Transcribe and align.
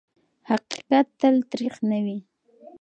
حقیقت 0.49 1.07
تل 1.19 1.35
تریخ 1.51 1.75
نه 1.89 1.99
وي. 2.05 2.17